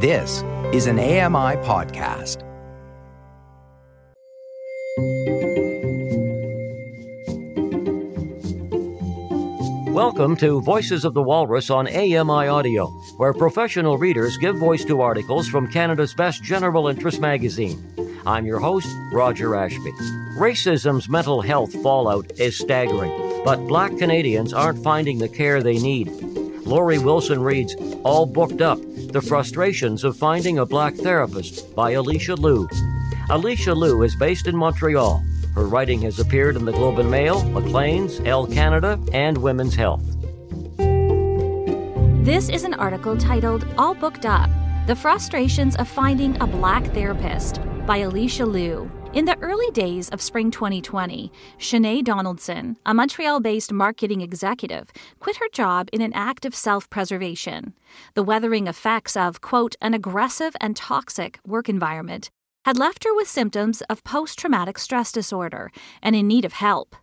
This 0.00 0.44
is 0.72 0.86
an 0.86 1.00
AMI 1.00 1.56
podcast. 1.66 2.44
Welcome 9.92 10.36
to 10.36 10.60
Voices 10.60 11.04
of 11.04 11.14
the 11.14 11.22
Walrus 11.22 11.68
on 11.68 11.88
AMI 11.88 12.46
Audio, 12.46 12.86
where 13.16 13.34
professional 13.34 13.98
readers 13.98 14.36
give 14.36 14.54
voice 14.56 14.84
to 14.84 15.00
articles 15.00 15.48
from 15.48 15.66
Canada's 15.66 16.14
best 16.14 16.44
general 16.44 16.86
interest 16.86 17.20
magazine. 17.20 17.82
I'm 18.24 18.46
your 18.46 18.60
host, 18.60 18.86
Roger 19.12 19.56
Ashby. 19.56 19.90
Racism's 20.38 21.08
mental 21.08 21.40
health 21.40 21.72
fallout 21.82 22.30
is 22.38 22.56
staggering, 22.56 23.42
but 23.44 23.66
black 23.66 23.98
Canadians 23.98 24.52
aren't 24.52 24.84
finding 24.84 25.18
the 25.18 25.28
care 25.28 25.60
they 25.60 25.80
need. 25.80 26.06
Lori 26.64 27.00
Wilson 27.00 27.42
reads 27.42 27.74
All 28.04 28.26
Booked 28.26 28.60
Up 28.60 28.78
The 29.08 29.22
Frustrations 29.22 30.04
of 30.04 30.18
Finding 30.18 30.58
a 30.58 30.66
Black 30.66 30.94
Therapist 30.94 31.74
by 31.74 31.92
Alicia 31.92 32.34
Liu. 32.34 32.68
Alicia 33.30 33.72
Liu 33.74 34.02
is 34.02 34.14
based 34.14 34.46
in 34.46 34.54
Montreal. 34.54 35.24
Her 35.54 35.64
writing 35.64 36.02
has 36.02 36.18
appeared 36.18 36.56
in 36.56 36.66
the 36.66 36.72
Globe 36.72 36.98
and 36.98 37.10
Mail, 37.10 37.42
Maclean's, 37.44 38.20
Elle 38.20 38.46
Canada, 38.48 39.00
and 39.14 39.38
Women's 39.38 39.74
Health. 39.74 40.04
This 42.22 42.50
is 42.50 42.64
an 42.64 42.74
article 42.74 43.16
titled 43.16 43.66
All 43.78 43.94
Booked 43.94 44.26
Up 44.26 44.50
The 44.86 44.94
Frustrations 44.94 45.74
of 45.76 45.88
Finding 45.88 46.38
a 46.42 46.46
Black 46.46 46.84
Therapist 46.92 47.62
by 47.86 47.98
Alicia 47.98 48.44
Liu. 48.44 48.90
In 49.14 49.24
the 49.24 49.38
early 49.40 49.70
days 49.70 50.10
of 50.10 50.20
spring 50.20 50.50
2020, 50.50 51.32
Shanae 51.58 52.04
Donaldson, 52.04 52.76
a 52.84 52.92
Montreal 52.92 53.40
based 53.40 53.72
marketing 53.72 54.20
executive, 54.20 54.92
quit 55.18 55.36
her 55.36 55.48
job 55.50 55.88
in 55.94 56.02
an 56.02 56.12
act 56.12 56.44
of 56.44 56.54
self 56.54 56.90
preservation. 56.90 57.72
The 58.12 58.22
weathering 58.22 58.66
effects 58.66 59.16
of, 59.16 59.40
quote, 59.40 59.76
an 59.80 59.94
aggressive 59.94 60.54
and 60.60 60.76
toxic 60.76 61.40
work 61.46 61.70
environment 61.70 62.30
had 62.66 62.78
left 62.78 63.04
her 63.04 63.14
with 63.14 63.28
symptoms 63.28 63.80
of 63.88 64.04
post 64.04 64.38
traumatic 64.38 64.78
stress 64.78 65.10
disorder 65.10 65.72
and 66.02 66.14
in 66.14 66.28
need 66.28 66.44
of 66.44 66.52
help. 66.52 66.94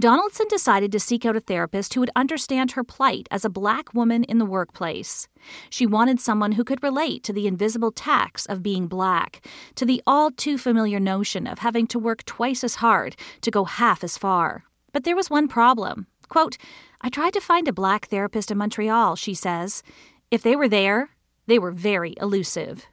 Donaldson 0.00 0.46
decided 0.48 0.90
to 0.92 0.98
seek 0.98 1.26
out 1.26 1.36
a 1.36 1.40
therapist 1.40 1.92
who 1.92 2.00
would 2.00 2.10
understand 2.16 2.72
her 2.72 2.82
plight 2.82 3.28
as 3.30 3.44
a 3.44 3.50
black 3.50 3.92
woman 3.92 4.24
in 4.24 4.38
the 4.38 4.46
workplace. 4.46 5.28
She 5.68 5.84
wanted 5.84 6.18
someone 6.18 6.52
who 6.52 6.64
could 6.64 6.82
relate 6.82 7.22
to 7.24 7.34
the 7.34 7.46
invisible 7.46 7.92
tax 7.92 8.46
of 8.46 8.62
being 8.62 8.86
black, 8.86 9.46
to 9.74 9.84
the 9.84 10.02
all 10.06 10.30
too 10.30 10.56
familiar 10.56 10.98
notion 10.98 11.46
of 11.46 11.58
having 11.58 11.86
to 11.88 11.98
work 11.98 12.24
twice 12.24 12.64
as 12.64 12.76
hard 12.76 13.14
to 13.42 13.50
go 13.50 13.64
half 13.64 14.02
as 14.02 14.16
far. 14.16 14.64
But 14.90 15.04
there 15.04 15.16
was 15.16 15.28
one 15.28 15.48
problem. 15.48 16.06
Quote, 16.30 16.56
I 17.02 17.10
tried 17.10 17.34
to 17.34 17.40
find 17.40 17.68
a 17.68 17.72
black 17.72 18.06
therapist 18.06 18.50
in 18.50 18.56
Montreal, 18.56 19.16
she 19.16 19.34
says. 19.34 19.82
If 20.30 20.42
they 20.42 20.56
were 20.56 20.68
there, 20.68 21.10
they 21.46 21.58
were 21.58 21.72
very 21.72 22.14
elusive. 22.18 22.86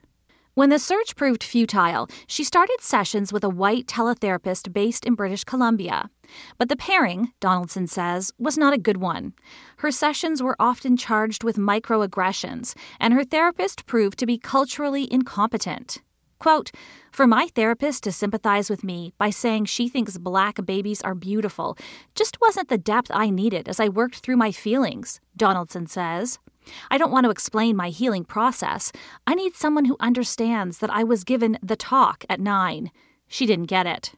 When 0.58 0.70
the 0.70 0.80
search 0.80 1.14
proved 1.14 1.44
futile, 1.44 2.08
she 2.26 2.42
started 2.42 2.80
sessions 2.80 3.32
with 3.32 3.44
a 3.44 3.48
white 3.48 3.86
teletherapist 3.86 4.72
based 4.72 5.06
in 5.06 5.14
British 5.14 5.44
Columbia. 5.44 6.10
But 6.58 6.68
the 6.68 6.74
pairing, 6.74 7.30
Donaldson 7.38 7.86
says, 7.86 8.32
was 8.40 8.58
not 8.58 8.74
a 8.74 8.84
good 8.86 8.96
one. 8.96 9.34
Her 9.76 9.92
sessions 9.92 10.42
were 10.42 10.56
often 10.58 10.96
charged 10.96 11.44
with 11.44 11.58
microaggressions, 11.58 12.76
and 12.98 13.14
her 13.14 13.22
therapist 13.22 13.86
proved 13.86 14.18
to 14.18 14.26
be 14.26 14.36
culturally 14.36 15.06
incompetent. 15.12 16.02
Quote, 16.40 16.72
For 17.12 17.28
my 17.28 17.46
therapist 17.54 18.02
to 18.02 18.10
sympathize 18.10 18.68
with 18.68 18.82
me 18.82 19.12
by 19.16 19.30
saying 19.30 19.66
she 19.66 19.88
thinks 19.88 20.18
black 20.18 20.66
babies 20.66 21.00
are 21.02 21.14
beautiful 21.14 21.78
just 22.16 22.40
wasn't 22.40 22.68
the 22.68 22.78
depth 22.78 23.12
I 23.14 23.30
needed 23.30 23.68
as 23.68 23.78
I 23.78 23.88
worked 23.88 24.16
through 24.16 24.38
my 24.38 24.50
feelings, 24.50 25.20
Donaldson 25.36 25.86
says. 25.86 26.40
I 26.90 26.98
don't 26.98 27.12
want 27.12 27.24
to 27.24 27.30
explain 27.30 27.76
my 27.76 27.90
healing 27.90 28.24
process. 28.24 28.92
I 29.26 29.34
need 29.34 29.54
someone 29.54 29.84
who 29.84 29.96
understands 30.00 30.78
that 30.78 30.90
I 30.90 31.04
was 31.04 31.24
given 31.24 31.58
the 31.62 31.76
talk 31.76 32.24
at 32.28 32.40
nine. 32.40 32.90
She 33.26 33.46
didn't 33.46 33.66
get 33.66 33.86
it. 33.86 34.14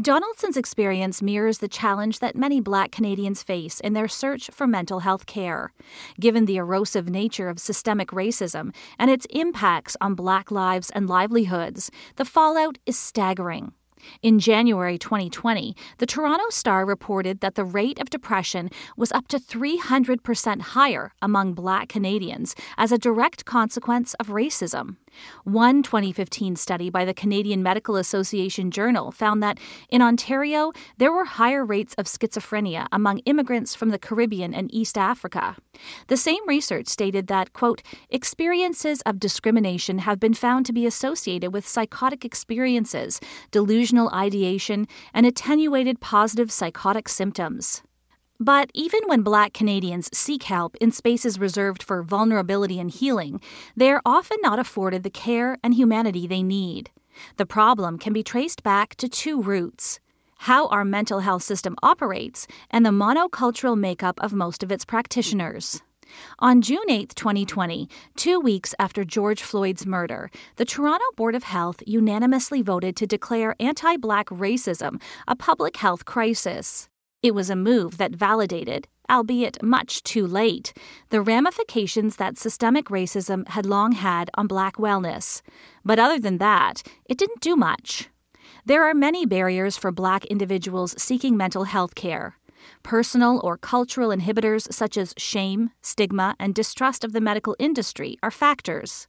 Donaldson's 0.00 0.56
experience 0.56 1.20
mirrors 1.20 1.58
the 1.58 1.66
challenge 1.66 2.20
that 2.20 2.36
many 2.36 2.60
black 2.60 2.92
Canadians 2.92 3.42
face 3.42 3.80
in 3.80 3.94
their 3.94 4.06
search 4.06 4.48
for 4.52 4.64
mental 4.64 5.00
health 5.00 5.26
care. 5.26 5.72
Given 6.20 6.44
the 6.44 6.56
erosive 6.56 7.08
nature 7.08 7.48
of 7.48 7.58
systemic 7.58 8.10
racism 8.10 8.72
and 8.96 9.10
its 9.10 9.26
impacts 9.30 9.96
on 10.00 10.14
black 10.14 10.52
lives 10.52 10.90
and 10.90 11.08
livelihoods, 11.08 11.90
the 12.14 12.24
fallout 12.24 12.78
is 12.86 12.96
staggering. 12.96 13.72
In 14.22 14.38
January 14.38 14.98
2020, 14.98 15.76
the 15.98 16.06
Toronto 16.06 16.44
Star 16.50 16.84
reported 16.84 17.40
that 17.40 17.54
the 17.54 17.64
rate 17.64 18.00
of 18.00 18.10
depression 18.10 18.70
was 18.96 19.12
up 19.12 19.28
to 19.28 19.38
300% 19.38 20.60
higher 20.60 21.12
among 21.20 21.54
black 21.54 21.88
Canadians 21.88 22.54
as 22.76 22.92
a 22.92 22.98
direct 22.98 23.44
consequence 23.44 24.14
of 24.14 24.28
racism. 24.28 24.96
One 25.44 25.82
2015 25.82 26.56
study 26.56 26.90
by 26.90 27.04
the 27.04 27.14
Canadian 27.14 27.62
Medical 27.62 27.96
Association 27.96 28.70
Journal 28.70 29.10
found 29.10 29.42
that 29.42 29.58
in 29.88 30.02
Ontario, 30.02 30.72
there 30.98 31.12
were 31.12 31.24
higher 31.24 31.64
rates 31.64 31.94
of 31.94 32.06
schizophrenia 32.06 32.86
among 32.92 33.18
immigrants 33.20 33.74
from 33.74 33.88
the 33.90 33.98
Caribbean 33.98 34.54
and 34.54 34.72
East 34.72 34.96
Africa. 34.98 35.56
The 36.08 36.16
same 36.16 36.46
research 36.46 36.88
stated 36.88 37.26
that, 37.28 37.52
quote, 37.52 37.82
experiences 38.10 39.00
of 39.02 39.20
discrimination 39.20 39.98
have 40.00 40.20
been 40.20 40.34
found 40.34 40.66
to 40.66 40.72
be 40.72 40.86
associated 40.86 41.52
with 41.52 41.66
psychotic 41.66 42.24
experiences, 42.24 43.20
delusional 43.88 44.10
ideation, 44.14 44.86
and 45.14 45.26
attenuated 45.26 46.00
positive 46.00 46.50
psychotic 46.50 47.08
symptoms. 47.08 47.82
But 48.40 48.70
even 48.74 49.00
when 49.06 49.22
Black 49.22 49.52
Canadians 49.52 50.10
seek 50.12 50.44
help 50.44 50.76
in 50.76 50.92
spaces 50.92 51.40
reserved 51.40 51.82
for 51.82 52.02
vulnerability 52.02 52.78
and 52.78 52.90
healing, 52.90 53.40
they 53.76 53.90
are 53.90 54.02
often 54.04 54.38
not 54.42 54.58
afforded 54.58 55.02
the 55.02 55.10
care 55.10 55.56
and 55.62 55.74
humanity 55.74 56.26
they 56.26 56.42
need. 56.42 56.90
The 57.36 57.46
problem 57.46 57.98
can 57.98 58.12
be 58.12 58.22
traced 58.22 58.62
back 58.62 58.94
to 58.96 59.08
two 59.08 59.42
roots 59.42 60.00
how 60.42 60.68
our 60.68 60.84
mental 60.84 61.18
health 61.18 61.42
system 61.42 61.74
operates 61.82 62.46
and 62.70 62.86
the 62.86 62.90
monocultural 62.90 63.76
makeup 63.76 64.20
of 64.22 64.32
most 64.32 64.62
of 64.62 64.70
its 64.70 64.84
practitioners. 64.84 65.82
On 66.38 66.60
June 66.62 66.88
8, 66.88 67.14
2020, 67.14 67.88
two 68.16 68.40
weeks 68.40 68.74
after 68.78 69.04
George 69.04 69.42
Floyd's 69.42 69.86
murder, 69.86 70.30
the 70.56 70.64
Toronto 70.64 71.04
Board 71.16 71.34
of 71.34 71.44
Health 71.44 71.82
unanimously 71.86 72.62
voted 72.62 72.96
to 72.96 73.06
declare 73.06 73.54
anti 73.60 73.96
black 73.96 74.26
racism 74.28 75.00
a 75.26 75.36
public 75.36 75.76
health 75.76 76.04
crisis. 76.04 76.88
It 77.22 77.34
was 77.34 77.50
a 77.50 77.56
move 77.56 77.98
that 77.98 78.14
validated, 78.14 78.86
albeit 79.10 79.62
much 79.62 80.02
too 80.02 80.26
late, 80.26 80.72
the 81.10 81.20
ramifications 81.20 82.16
that 82.16 82.38
systemic 82.38 82.86
racism 82.86 83.46
had 83.48 83.66
long 83.66 83.92
had 83.92 84.30
on 84.34 84.46
black 84.46 84.76
wellness. 84.76 85.42
But 85.84 85.98
other 85.98 86.18
than 86.18 86.38
that, 86.38 86.82
it 87.06 87.18
didn't 87.18 87.40
do 87.40 87.56
much. 87.56 88.08
There 88.64 88.84
are 88.84 88.94
many 88.94 89.26
barriers 89.26 89.76
for 89.76 89.90
black 89.90 90.24
individuals 90.26 90.94
seeking 90.96 91.36
mental 91.36 91.64
health 91.64 91.94
care. 91.94 92.37
Personal 92.82 93.40
or 93.44 93.56
cultural 93.56 94.10
inhibitors 94.10 94.72
such 94.72 94.96
as 94.96 95.14
shame, 95.16 95.70
stigma, 95.82 96.34
and 96.38 96.54
distrust 96.54 97.04
of 97.04 97.12
the 97.12 97.20
medical 97.20 97.56
industry 97.58 98.18
are 98.22 98.30
factors. 98.30 99.06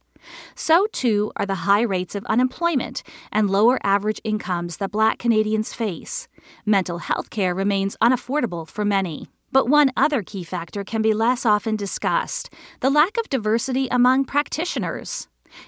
So, 0.54 0.86
too, 0.92 1.32
are 1.36 1.46
the 1.46 1.66
high 1.66 1.82
rates 1.82 2.14
of 2.14 2.24
unemployment 2.26 3.02
and 3.32 3.50
lower 3.50 3.78
average 3.82 4.20
incomes 4.24 4.76
that 4.76 4.90
Black 4.90 5.18
Canadians 5.18 5.72
face. 5.72 6.28
Mental 6.66 6.98
health 6.98 7.30
care 7.30 7.54
remains 7.54 7.96
unaffordable 8.02 8.68
for 8.68 8.84
many. 8.84 9.30
But 9.52 9.68
one 9.68 9.90
other 9.96 10.22
key 10.22 10.44
factor 10.44 10.84
can 10.84 11.02
be 11.02 11.12
less 11.12 11.44
often 11.44 11.74
discussed 11.74 12.52
the 12.80 12.90
lack 12.90 13.16
of 13.18 13.28
diversity 13.28 13.88
among 13.90 14.24
practitioners. 14.24 15.26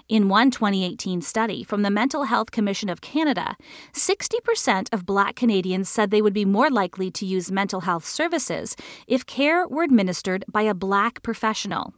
In 0.08 0.28
one 0.28 0.50
2018 0.50 1.20
study 1.22 1.64
from 1.64 1.82
the 1.82 1.90
Mental 1.90 2.24
Health 2.24 2.50
Commission 2.50 2.88
of 2.88 3.00
Canada, 3.00 3.56
60% 3.92 4.88
of 4.92 5.06
Black 5.06 5.36
Canadians 5.36 5.88
said 5.88 6.10
they 6.10 6.22
would 6.22 6.32
be 6.32 6.44
more 6.44 6.70
likely 6.70 7.10
to 7.10 7.26
use 7.26 7.52
mental 7.52 7.82
health 7.82 8.04
services 8.04 8.76
if 9.06 9.26
care 9.26 9.66
were 9.66 9.82
administered 9.82 10.44
by 10.48 10.62
a 10.62 10.74
Black 10.74 11.22
professional. 11.22 11.94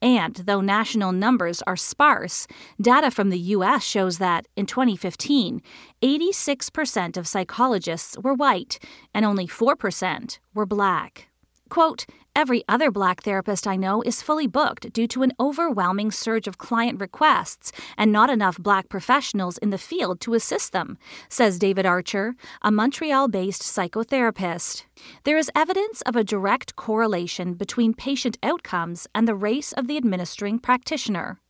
And 0.00 0.34
though 0.34 0.60
national 0.60 1.12
numbers 1.12 1.62
are 1.66 1.76
sparse, 1.76 2.46
data 2.80 3.10
from 3.10 3.30
the 3.30 3.38
U.S. 3.38 3.84
shows 3.84 4.18
that, 4.18 4.46
in 4.56 4.66
2015, 4.66 5.62
86% 6.02 7.16
of 7.16 7.28
psychologists 7.28 8.16
were 8.22 8.34
white 8.34 8.78
and 9.12 9.24
only 9.24 9.46
4% 9.46 10.38
were 10.54 10.66
black. 10.66 11.28
Quote, 11.68 12.06
Every 12.36 12.62
other 12.68 12.90
black 12.90 13.22
therapist 13.22 13.66
I 13.66 13.76
know 13.76 14.00
is 14.02 14.22
fully 14.22 14.46
booked 14.46 14.92
due 14.92 15.08
to 15.08 15.22
an 15.22 15.32
overwhelming 15.40 16.12
surge 16.12 16.46
of 16.46 16.56
client 16.56 17.00
requests 17.00 17.72
and 17.96 18.12
not 18.12 18.30
enough 18.30 18.58
black 18.58 18.88
professionals 18.88 19.58
in 19.58 19.70
the 19.70 19.78
field 19.78 20.20
to 20.20 20.34
assist 20.34 20.72
them, 20.72 20.98
says 21.28 21.58
David 21.58 21.84
Archer, 21.84 22.36
a 22.62 22.70
Montreal 22.70 23.28
based 23.28 23.62
psychotherapist. 23.62 24.84
There 25.24 25.36
is 25.36 25.50
evidence 25.54 26.00
of 26.02 26.14
a 26.14 26.22
direct 26.24 26.76
correlation 26.76 27.54
between 27.54 27.92
patient 27.92 28.38
outcomes 28.42 29.08
and 29.14 29.26
the 29.26 29.34
race 29.34 29.72
of 29.72 29.88
the 29.88 29.96
administering 29.96 30.60
practitioner. 30.60 31.40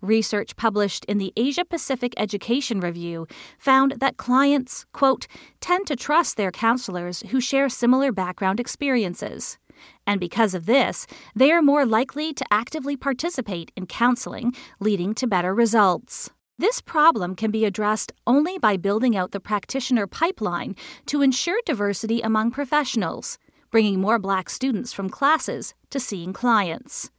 Research 0.00 0.56
published 0.56 1.04
in 1.06 1.18
the 1.18 1.32
Asia 1.36 1.64
Pacific 1.64 2.14
Education 2.16 2.80
Review 2.80 3.26
found 3.58 3.94
that 3.98 4.16
clients, 4.16 4.86
quote, 4.92 5.26
tend 5.60 5.86
to 5.86 5.96
trust 5.96 6.36
their 6.36 6.50
counselors 6.50 7.22
who 7.30 7.40
share 7.40 7.68
similar 7.68 8.12
background 8.12 8.60
experiences. 8.60 9.58
And 10.06 10.20
because 10.20 10.54
of 10.54 10.66
this, 10.66 11.06
they 11.34 11.50
are 11.52 11.62
more 11.62 11.86
likely 11.86 12.32
to 12.34 12.44
actively 12.50 12.96
participate 12.96 13.70
in 13.76 13.86
counseling, 13.86 14.52
leading 14.80 15.14
to 15.14 15.26
better 15.26 15.54
results. 15.54 16.30
This 16.58 16.80
problem 16.80 17.34
can 17.34 17.50
be 17.50 17.64
addressed 17.64 18.12
only 18.26 18.58
by 18.58 18.76
building 18.76 19.16
out 19.16 19.32
the 19.32 19.40
practitioner 19.40 20.06
pipeline 20.06 20.76
to 21.06 21.20
ensure 21.20 21.58
diversity 21.66 22.20
among 22.20 22.52
professionals, 22.52 23.38
bringing 23.72 24.00
more 24.00 24.20
black 24.20 24.48
students 24.48 24.92
from 24.92 25.10
classes 25.10 25.74
to 25.90 25.98
seeing 25.98 26.32
clients. 26.32 27.10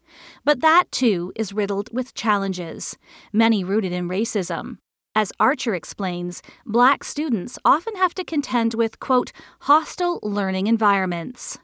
But 0.46 0.62
that, 0.62 0.86
too, 0.92 1.34
is 1.36 1.52
riddled 1.52 1.90
with 1.92 2.14
challenges, 2.14 2.98
many 3.34 3.64
rooted 3.64 3.92
in 3.92 4.08
racism. 4.08 4.78
As 5.14 5.32
Archer 5.40 5.76
explains, 5.76 6.42
black 6.66 7.04
students 7.04 7.58
often 7.66 7.96
have 7.96 8.14
to 8.16 8.24
contend 8.24 8.74
with, 8.74 9.00
quote, 9.00 9.32
hostile 9.62 10.20
learning 10.24 10.68
environments. 10.68 11.58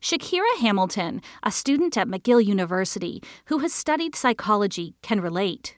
Shakira 0.00 0.58
Hamilton, 0.60 1.22
a 1.42 1.50
student 1.50 1.96
at 1.96 2.08
McGill 2.08 2.44
University 2.44 3.22
who 3.46 3.58
has 3.58 3.72
studied 3.72 4.14
psychology, 4.14 4.94
can 5.02 5.20
relate. 5.20 5.76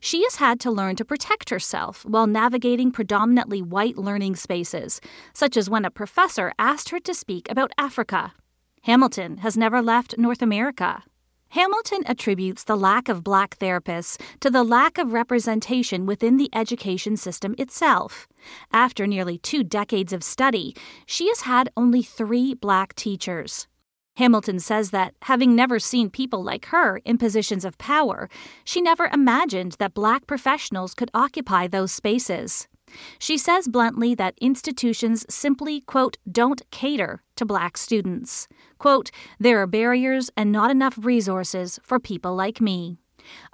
She 0.00 0.22
has 0.22 0.36
had 0.36 0.60
to 0.60 0.70
learn 0.70 0.96
to 0.96 1.04
protect 1.04 1.50
herself 1.50 2.04
while 2.04 2.26
navigating 2.26 2.90
predominantly 2.90 3.60
white 3.60 3.96
learning 3.96 4.36
spaces, 4.36 5.00
such 5.32 5.56
as 5.56 5.70
when 5.70 5.84
a 5.84 5.90
professor 5.90 6.52
asked 6.58 6.90
her 6.90 7.00
to 7.00 7.14
speak 7.14 7.50
about 7.50 7.72
Africa. 7.78 8.32
Hamilton 8.82 9.38
has 9.38 9.56
never 9.56 9.80
left 9.82 10.18
North 10.18 10.42
America. 10.42 11.02
Hamilton 11.54 12.02
attributes 12.06 12.64
the 12.64 12.74
lack 12.74 13.08
of 13.08 13.22
black 13.22 13.56
therapists 13.60 14.20
to 14.40 14.50
the 14.50 14.64
lack 14.64 14.98
of 14.98 15.12
representation 15.12 16.04
within 16.04 16.36
the 16.36 16.50
education 16.52 17.16
system 17.16 17.54
itself. 17.58 18.26
After 18.72 19.06
nearly 19.06 19.38
two 19.38 19.62
decades 19.62 20.12
of 20.12 20.24
study, 20.24 20.74
she 21.06 21.28
has 21.28 21.42
had 21.42 21.68
only 21.76 22.02
three 22.02 22.54
black 22.54 22.92
teachers. 22.96 23.68
Hamilton 24.16 24.58
says 24.58 24.90
that, 24.90 25.14
having 25.22 25.54
never 25.54 25.78
seen 25.78 26.10
people 26.10 26.42
like 26.42 26.66
her 26.66 26.96
in 27.04 27.18
positions 27.18 27.64
of 27.64 27.78
power, 27.78 28.28
she 28.64 28.80
never 28.80 29.08
imagined 29.12 29.76
that 29.78 29.94
black 29.94 30.26
professionals 30.26 30.92
could 30.92 31.10
occupy 31.14 31.68
those 31.68 31.92
spaces. 31.92 32.66
She 33.20 33.38
says 33.38 33.68
bluntly 33.68 34.16
that 34.16 34.34
institutions 34.40 35.24
simply, 35.30 35.82
quote, 35.82 36.16
don't 36.28 36.68
cater 36.72 37.22
to 37.36 37.44
black 37.44 37.76
students. 37.76 38.48
Quote, 38.78 39.10
there 39.38 39.60
are 39.60 39.66
barriers 39.66 40.30
and 40.36 40.50
not 40.50 40.70
enough 40.70 40.98
resources 41.00 41.78
for 41.82 41.98
people 42.00 42.34
like 42.34 42.60
me. 42.60 42.98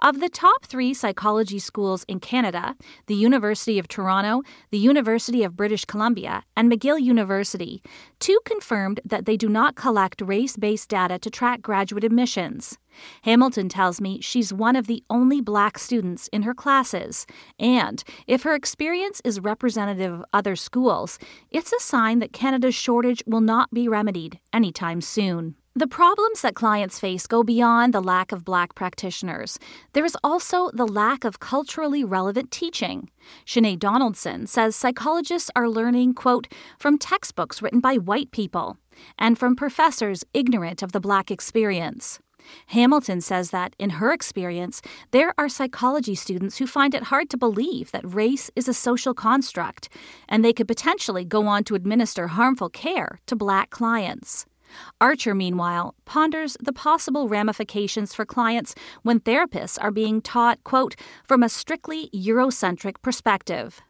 Of 0.01 0.19
the 0.19 0.29
top 0.29 0.65
three 0.65 0.93
psychology 0.93 1.59
schools 1.59 2.03
in 2.07 2.19
Canada, 2.19 2.75
the 3.07 3.15
University 3.15 3.79
of 3.79 3.87
Toronto, 3.87 4.43
the 4.71 4.77
University 4.77 5.43
of 5.43 5.55
British 5.55 5.85
Columbia, 5.85 6.43
and 6.55 6.71
McGill 6.71 7.01
University, 7.01 7.81
two 8.19 8.39
confirmed 8.45 8.99
that 9.05 9.25
they 9.25 9.37
do 9.37 9.49
not 9.49 9.75
collect 9.75 10.21
race 10.21 10.57
based 10.57 10.89
data 10.89 11.19
to 11.19 11.29
track 11.29 11.61
graduate 11.61 12.03
admissions. 12.03 12.77
Hamilton 13.23 13.69
tells 13.69 14.01
me 14.01 14.19
she's 14.21 14.53
one 14.53 14.75
of 14.75 14.87
the 14.87 15.03
only 15.09 15.41
black 15.41 15.77
students 15.77 16.27
in 16.33 16.41
her 16.43 16.53
classes, 16.53 17.25
and 17.59 18.03
if 18.27 18.43
her 18.43 18.53
experience 18.53 19.21
is 19.23 19.39
representative 19.39 20.13
of 20.13 20.25
other 20.33 20.55
schools, 20.55 21.17
it's 21.49 21.71
a 21.71 21.79
sign 21.79 22.19
that 22.19 22.33
Canada's 22.33 22.75
shortage 22.75 23.23
will 23.25 23.41
not 23.41 23.71
be 23.71 23.87
remedied 23.87 24.39
anytime 24.53 25.01
soon. 25.01 25.55
The 25.73 25.87
problems 25.87 26.41
that 26.41 26.53
clients 26.53 26.99
face 26.99 27.25
go 27.27 27.43
beyond 27.43 27.93
the 27.93 28.01
lack 28.01 28.33
of 28.33 28.43
black 28.43 28.75
practitioners. 28.75 29.57
There 29.93 30.03
is 30.03 30.17
also 30.21 30.69
the 30.73 30.85
lack 30.85 31.23
of 31.23 31.39
culturally 31.39 32.03
relevant 32.03 32.51
teaching. 32.51 33.09
Sinead 33.45 33.79
Donaldson 33.79 34.47
says 34.47 34.75
psychologists 34.75 35.49
are 35.55 35.69
learning, 35.69 36.15
quote, 36.15 36.49
from 36.77 36.97
textbooks 36.97 37.61
written 37.61 37.79
by 37.79 37.95
white 37.95 38.31
people 38.31 38.79
and 39.17 39.39
from 39.39 39.55
professors 39.55 40.25
ignorant 40.33 40.83
of 40.83 40.91
the 40.91 40.99
black 40.99 41.31
experience. 41.31 42.19
Hamilton 42.67 43.21
says 43.21 43.51
that, 43.51 43.73
in 43.79 43.91
her 43.91 44.11
experience, 44.11 44.81
there 45.11 45.33
are 45.37 45.47
psychology 45.47 46.15
students 46.15 46.57
who 46.57 46.67
find 46.67 46.93
it 46.93 47.03
hard 47.03 47.29
to 47.29 47.37
believe 47.37 47.91
that 47.91 48.13
race 48.13 48.51
is 48.57 48.67
a 48.67 48.73
social 48.73 49.13
construct, 49.13 49.87
and 50.27 50.43
they 50.43 50.51
could 50.51 50.67
potentially 50.67 51.23
go 51.23 51.47
on 51.47 51.63
to 51.63 51.75
administer 51.75 52.27
harmful 52.27 52.67
care 52.67 53.21
to 53.27 53.37
black 53.37 53.69
clients. 53.69 54.45
Archer, 54.99 55.33
meanwhile, 55.35 55.95
ponders 56.05 56.57
the 56.59 56.73
possible 56.73 57.27
ramifications 57.27 58.13
for 58.13 58.25
clients 58.25 58.75
when 59.03 59.19
therapists 59.19 59.77
are 59.81 59.91
being 59.91 60.21
taught, 60.21 60.63
quote, 60.63 60.95
from 61.23 61.43
a 61.43 61.49
strictly 61.49 62.09
Eurocentric 62.13 63.01
perspective. 63.01 63.81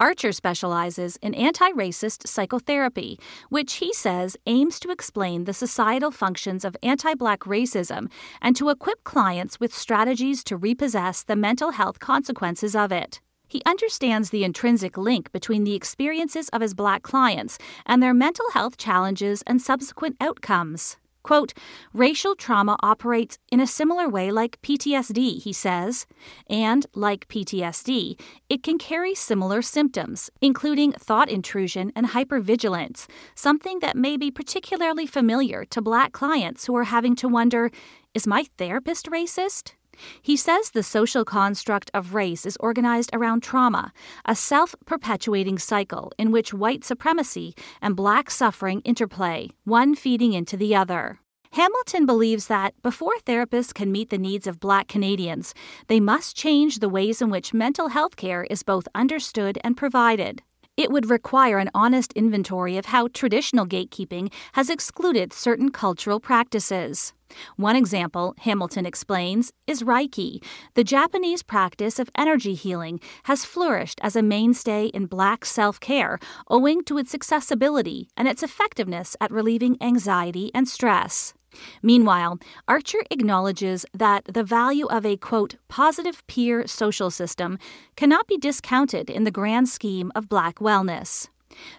Archer 0.00 0.30
specializes 0.30 1.16
in 1.22 1.34
anti 1.34 1.70
racist 1.72 2.28
psychotherapy, 2.28 3.18
which 3.48 3.74
he 3.74 3.92
says 3.92 4.36
aims 4.46 4.78
to 4.78 4.92
explain 4.92 5.44
the 5.44 5.52
societal 5.52 6.12
functions 6.12 6.64
of 6.64 6.76
anti 6.84 7.14
black 7.14 7.40
racism 7.40 8.08
and 8.40 8.54
to 8.54 8.68
equip 8.68 9.02
clients 9.02 9.58
with 9.58 9.74
strategies 9.74 10.44
to 10.44 10.56
repossess 10.56 11.24
the 11.24 11.34
mental 11.34 11.72
health 11.72 11.98
consequences 11.98 12.76
of 12.76 12.92
it. 12.92 13.20
He 13.48 13.62
understands 13.64 14.30
the 14.30 14.44
intrinsic 14.44 14.96
link 14.98 15.32
between 15.32 15.64
the 15.64 15.74
experiences 15.74 16.48
of 16.50 16.60
his 16.60 16.74
black 16.74 17.02
clients 17.02 17.58
and 17.86 18.02
their 18.02 18.14
mental 18.14 18.50
health 18.52 18.76
challenges 18.76 19.42
and 19.46 19.60
subsequent 19.60 20.16
outcomes. 20.20 20.96
Quote, 21.22 21.52
racial 21.92 22.34
trauma 22.34 22.78
operates 22.82 23.38
in 23.52 23.60
a 23.60 23.66
similar 23.66 24.08
way 24.08 24.30
like 24.30 24.60
PTSD, 24.62 25.42
he 25.42 25.52
says, 25.52 26.06
and 26.48 26.86
like 26.94 27.28
PTSD, 27.28 28.18
it 28.48 28.62
can 28.62 28.78
carry 28.78 29.14
similar 29.14 29.60
symptoms, 29.60 30.30
including 30.40 30.92
thought 30.92 31.28
intrusion 31.28 31.92
and 31.94 32.08
hypervigilance, 32.08 33.06
something 33.34 33.80
that 33.80 33.96
may 33.96 34.16
be 34.16 34.30
particularly 34.30 35.06
familiar 35.06 35.66
to 35.66 35.82
black 35.82 36.12
clients 36.12 36.64
who 36.64 36.74
are 36.74 36.84
having 36.84 37.14
to 37.16 37.28
wonder 37.28 37.70
is 38.14 38.26
my 38.26 38.44
therapist 38.56 39.06
racist? 39.10 39.74
He 40.22 40.36
says 40.36 40.70
the 40.70 40.82
social 40.82 41.24
construct 41.24 41.90
of 41.94 42.14
race 42.14 42.46
is 42.46 42.56
organized 42.60 43.10
around 43.12 43.42
trauma, 43.42 43.92
a 44.24 44.34
self 44.34 44.74
perpetuating 44.86 45.58
cycle 45.58 46.12
in 46.18 46.30
which 46.30 46.54
white 46.54 46.84
supremacy 46.84 47.54
and 47.80 47.96
black 47.96 48.30
suffering 48.30 48.80
interplay, 48.80 49.50
one 49.64 49.94
feeding 49.94 50.32
into 50.32 50.56
the 50.56 50.74
other. 50.74 51.20
Hamilton 51.52 52.04
believes 52.04 52.46
that 52.46 52.74
before 52.82 53.16
therapists 53.24 53.72
can 53.72 53.90
meet 53.90 54.10
the 54.10 54.18
needs 54.18 54.46
of 54.46 54.60
black 54.60 54.86
Canadians, 54.86 55.54
they 55.86 55.98
must 55.98 56.36
change 56.36 56.78
the 56.78 56.88
ways 56.88 57.22
in 57.22 57.30
which 57.30 57.54
mental 57.54 57.88
health 57.88 58.16
care 58.16 58.44
is 58.50 58.62
both 58.62 58.86
understood 58.94 59.58
and 59.64 59.76
provided. 59.76 60.42
It 60.78 60.92
would 60.92 61.10
require 61.10 61.58
an 61.58 61.70
honest 61.74 62.12
inventory 62.12 62.76
of 62.76 62.86
how 62.86 63.08
traditional 63.08 63.66
gatekeeping 63.66 64.32
has 64.52 64.70
excluded 64.70 65.32
certain 65.32 65.72
cultural 65.72 66.20
practices. 66.20 67.12
One 67.56 67.74
example, 67.74 68.36
Hamilton 68.42 68.86
explains, 68.86 69.52
is 69.66 69.82
Reiki. 69.82 70.40
The 70.74 70.84
Japanese 70.84 71.42
practice 71.42 71.98
of 71.98 72.10
energy 72.14 72.54
healing 72.54 73.00
has 73.24 73.44
flourished 73.44 73.98
as 74.04 74.14
a 74.14 74.22
mainstay 74.22 74.86
in 74.94 75.06
black 75.06 75.44
self 75.44 75.80
care 75.80 76.20
owing 76.48 76.84
to 76.84 76.96
its 76.96 77.12
accessibility 77.12 78.08
and 78.16 78.28
its 78.28 78.44
effectiveness 78.44 79.16
at 79.20 79.32
relieving 79.32 79.76
anxiety 79.80 80.52
and 80.54 80.68
stress. 80.68 81.34
Meanwhile, 81.82 82.38
Archer 82.66 83.02
acknowledges 83.10 83.86
that 83.94 84.24
the 84.24 84.44
value 84.44 84.86
of 84.86 85.06
a 85.06 85.16
quote, 85.16 85.56
positive 85.68 86.26
peer 86.26 86.66
social 86.66 87.10
system 87.10 87.58
cannot 87.96 88.26
be 88.26 88.36
discounted 88.36 89.08
in 89.10 89.24
the 89.24 89.30
grand 89.30 89.68
scheme 89.68 90.12
of 90.14 90.28
black 90.28 90.56
wellness. 90.58 91.28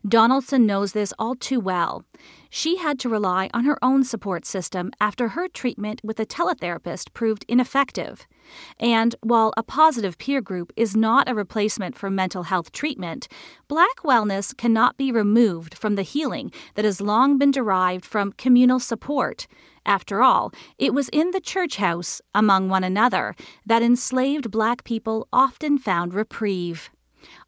Donaldson 0.08 0.66
knows 0.66 0.94
this 0.94 1.14
all 1.20 1.36
too 1.36 1.60
well. 1.60 2.04
She 2.50 2.78
had 2.78 3.00
to 3.00 3.10
rely 3.10 3.50
on 3.54 3.66
her 3.66 3.78
own 3.84 4.04
support 4.04 4.46
system 4.46 4.92
after 5.00 5.30
her 5.30 5.48
treatment 5.48 6.02
with 6.04 6.20
a 6.20 6.26
teletherapist 6.26 7.14
proved 7.14 7.46
ineffective. 7.48 8.28
And 8.80 9.16
while 9.22 9.54
a 9.56 9.64
positive 9.64 10.18
peer 10.18 10.42
group 10.42 10.74
is 10.76 10.96
not 10.96 11.30
a 11.30 11.36
replacement 11.36 11.96
for 11.96 12.10
mental 12.10 12.44
health 12.44 12.72
treatment, 12.72 13.28
Black 13.68 13.98
wellness 14.04 14.56
cannot 14.58 14.98
be 14.98 15.12
removed 15.12 15.78
from 15.78 15.96
the 15.96 16.02
healing 16.02 16.52
that 16.74 16.86
has 16.86 17.00
long 17.02 17.38
been 17.38 17.52
derived 17.52 18.04
from 18.04 18.32
communal 18.34 18.80
support. 18.80 19.46
After 19.86 20.22
all, 20.22 20.52
it 20.78 20.94
was 20.94 21.10
in 21.10 21.32
the 21.32 21.40
church 21.40 21.78
house, 21.78 22.22
among 22.34 22.70
one 22.70 22.84
another, 22.84 23.36
that 23.66 23.84
enslaved 23.84 24.52
Black 24.52 24.84
people 24.84 25.28
often 25.32 25.78
found 25.78 26.14
reprieve. 26.14 26.90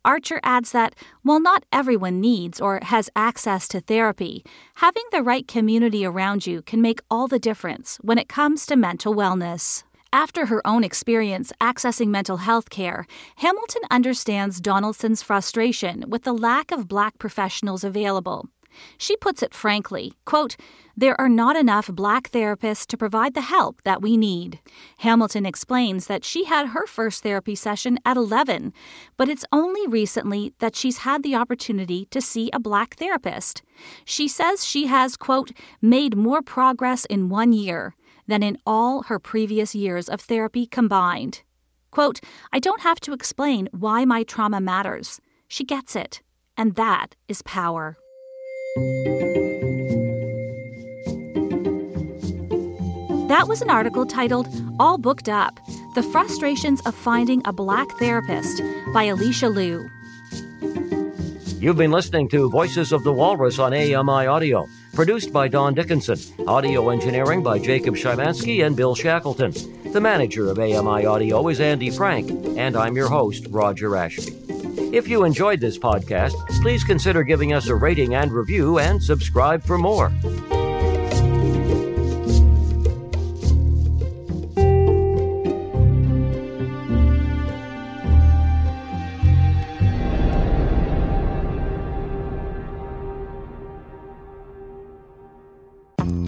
Archer 0.03 0.39
adds 0.41 0.71
that 0.71 0.95
while 1.21 1.39
not 1.39 1.63
everyone 1.71 2.19
needs 2.19 2.59
or 2.59 2.79
has 2.83 3.09
access 3.15 3.67
to 3.67 3.79
therapy, 3.79 4.43
having 4.75 5.03
the 5.11 5.21
right 5.21 5.47
community 5.47 6.03
around 6.03 6.47
you 6.47 6.63
can 6.63 6.81
make 6.81 7.01
all 7.11 7.27
the 7.27 7.37
difference 7.37 7.97
when 8.01 8.17
it 8.17 8.27
comes 8.27 8.65
to 8.65 8.75
mental 8.75 9.13
wellness. 9.13 9.83
After 10.11 10.47
her 10.47 10.65
own 10.65 10.83
experience 10.83 11.53
accessing 11.61 12.07
mental 12.07 12.37
health 12.37 12.69
care, 12.69 13.05
Hamilton 13.37 13.83
understands 13.91 14.59
Donaldson's 14.59 15.21
frustration 15.21 16.05
with 16.07 16.23
the 16.23 16.33
lack 16.33 16.71
of 16.71 16.87
black 16.87 17.19
professionals 17.19 17.83
available. 17.83 18.49
She 18.97 19.15
puts 19.17 19.43
it 19.43 19.53
frankly, 19.53 20.13
quote, 20.25 20.55
there 20.95 21.19
are 21.19 21.29
not 21.29 21.55
enough 21.55 21.87
black 21.87 22.29
therapists 22.31 22.85
to 22.87 22.97
provide 22.97 23.33
the 23.33 23.41
help 23.41 23.81
that 23.83 24.01
we 24.01 24.17
need. 24.17 24.59
Hamilton 24.99 25.45
explains 25.45 26.07
that 26.07 26.25
she 26.25 26.45
had 26.45 26.67
her 26.67 26.85
first 26.85 27.23
therapy 27.23 27.55
session 27.55 27.97
at 28.05 28.17
11, 28.17 28.73
but 29.17 29.29
it's 29.29 29.45
only 29.51 29.87
recently 29.87 30.53
that 30.59 30.75
she's 30.75 30.99
had 30.99 31.23
the 31.23 31.35
opportunity 31.35 32.05
to 32.11 32.21
see 32.21 32.49
a 32.53 32.59
black 32.59 32.95
therapist. 32.95 33.63
She 34.05 34.27
says 34.27 34.65
she 34.65 34.87
has, 34.87 35.17
quote, 35.17 35.51
made 35.81 36.15
more 36.15 36.41
progress 36.41 37.05
in 37.05 37.29
one 37.29 37.53
year 37.53 37.95
than 38.27 38.43
in 38.43 38.57
all 38.65 39.03
her 39.03 39.19
previous 39.19 39.73
years 39.73 40.07
of 40.07 40.21
therapy 40.21 40.65
combined. 40.65 41.41
Quote, 41.89 42.19
I 42.53 42.59
don't 42.59 42.81
have 42.81 42.99
to 43.01 43.13
explain 43.13 43.67
why 43.71 44.05
my 44.05 44.23
trauma 44.23 44.61
matters. 44.61 45.19
She 45.47 45.65
gets 45.65 45.95
it, 45.95 46.21
and 46.55 46.75
that 46.75 47.15
is 47.27 47.41
power. 47.41 47.97
That 53.27 53.45
was 53.45 53.61
an 53.61 53.69
article 53.69 54.05
titled 54.05 54.47
All 54.79 54.97
Booked 54.97 55.27
Up 55.27 55.59
The 55.95 56.03
Frustrations 56.03 56.79
of 56.85 56.95
Finding 56.95 57.41
a 57.43 57.51
Black 57.51 57.91
Therapist 57.99 58.61
by 58.93 59.03
Alicia 59.03 59.49
Liu. 59.49 59.89
You've 61.59 61.75
been 61.75 61.91
listening 61.91 62.29
to 62.29 62.49
Voices 62.49 62.93
of 62.93 63.03
the 63.03 63.11
Walrus 63.11 63.59
on 63.59 63.73
AMI 63.73 64.27
Audio, 64.27 64.69
produced 64.93 65.33
by 65.33 65.49
Don 65.49 65.73
Dickinson, 65.73 66.17
audio 66.47 66.91
engineering 66.91 67.43
by 67.43 67.59
Jacob 67.59 67.95
Szymanski 67.95 68.65
and 68.65 68.77
Bill 68.77 68.95
Shackleton. 68.95 69.51
The 69.91 69.99
manager 69.99 70.49
of 70.49 70.59
AMI 70.59 71.05
Audio 71.05 71.45
is 71.49 71.59
Andy 71.59 71.89
Frank, 71.89 72.31
and 72.57 72.77
I'm 72.77 72.95
your 72.95 73.09
host, 73.09 73.47
Roger 73.49 73.97
Ashby. 73.97 74.40
If 74.91 75.07
you 75.07 75.23
enjoyed 75.23 75.61
this 75.61 75.77
podcast, 75.77 76.33
please 76.61 76.83
consider 76.83 77.23
giving 77.23 77.53
us 77.53 77.67
a 77.67 77.75
rating 77.75 78.15
and 78.15 78.29
review 78.29 78.77
and 78.77 79.01
subscribe 79.01 79.63
for 79.63 79.77
more. 79.77 80.09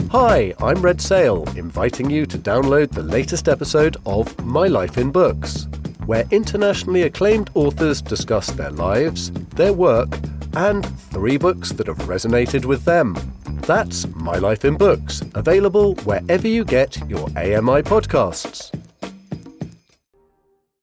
Hi, 0.10 0.54
I'm 0.60 0.82
Red 0.82 1.02
Sale, 1.02 1.44
inviting 1.58 2.10
you 2.10 2.26
to 2.28 2.38
download 2.38 2.92
the 2.92 3.04
latest 3.04 3.50
episode 3.50 3.98
of 4.06 4.40
My 4.46 4.68
Life 4.68 4.98
in 4.98 5.12
Books, 5.12 5.68
where 6.06 6.26
internationally 6.32 7.04
acclaimed 7.04 7.50
authors 7.54 8.02
discuss 8.02 8.48
their 8.52 8.72
lives, 8.72 9.32
their 9.56 9.74
work, 9.74 10.20
and 10.56 10.86
three 11.12 11.38
books 11.38 11.72
that 11.74 11.88
have 11.88 11.98
resonated 12.00 12.66
with 12.66 12.86
them. 12.86 13.16
That's 13.62 14.08
My 14.16 14.38
Life 14.38 14.66
in 14.66 14.78
Books, 14.78 15.22
available 15.36 15.96
wherever 16.04 16.48
you 16.48 16.66
get 16.66 16.98
your 17.10 17.28
AMI 17.30 17.82
podcasts. 17.84 18.83